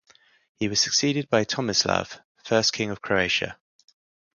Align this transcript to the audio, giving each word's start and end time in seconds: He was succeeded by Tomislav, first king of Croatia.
He 0.55 0.67
was 0.67 0.81
succeeded 0.81 1.29
by 1.29 1.45
Tomislav, 1.45 2.19
first 2.43 2.73
king 2.73 2.89
of 2.89 3.03
Croatia. 3.03 3.59